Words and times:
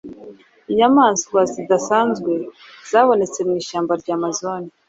inyamaswa 0.71 1.39
zidasanzwe 1.53 2.31
zabonetse 2.89 3.39
mu 3.47 3.53
ishyamba 3.61 3.93
rya 4.01 4.13
amazon 4.19 4.61